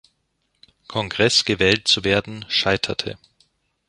Kongress 0.87 1.45
gewählt 1.45 1.87
zu 1.87 2.03
werden, 2.03 2.43
scheiterte. 2.47 3.19